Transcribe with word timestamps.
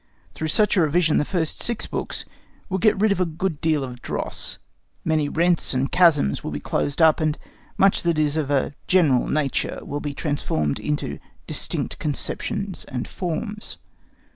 Through 0.33 0.47
such 0.47 0.75
a 0.75 0.81
revision 0.81 1.19
the 1.19 1.25
first 1.25 1.61
six 1.61 1.85
books 1.85 2.25
will 2.69 2.79
get 2.79 2.99
rid 2.99 3.11
of 3.11 3.21
a 3.21 3.25
good 3.27 3.61
deal 3.61 3.83
of 3.83 4.01
dross, 4.01 4.57
many 5.05 5.29
rents 5.29 5.75
and 5.75 5.91
chasms 5.91 6.43
will 6.43 6.49
be 6.49 6.59
closed 6.59 7.03
up, 7.03 7.19
and 7.19 7.37
much 7.77 8.01
that 8.01 8.17
is 8.17 8.35
of 8.35 8.49
a 8.49 8.73
general 8.87 9.27
nature 9.27 9.79
will 9.83 9.99
be 10.01 10.15
transformed 10.15 10.79
into 10.79 11.19
distinct 11.45 11.99
conceptions 11.99 12.83
and 12.85 13.07
forms. 13.07 13.77